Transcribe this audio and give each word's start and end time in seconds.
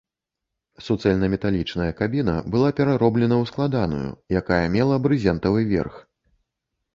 Суцэльнаметалічная 0.85 1.89
кабіна 1.99 2.35
была 2.55 2.69
перароблена 2.79 3.35
ў 3.43 3.51
складаную, 3.51 4.09
якая 4.41 4.59
мела 4.79 4.95
брызентавы 5.05 5.61
верх. 5.75 5.95